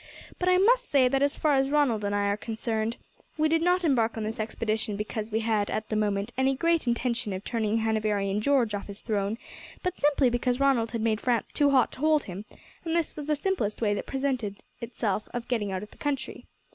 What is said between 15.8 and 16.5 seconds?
of the country.